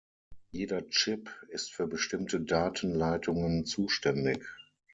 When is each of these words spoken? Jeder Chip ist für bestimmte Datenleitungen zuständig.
Jeder 0.49 0.89
Chip 0.89 1.29
ist 1.49 1.71
für 1.75 1.85
bestimmte 1.85 2.41
Datenleitungen 2.41 3.67
zuständig. 3.67 4.43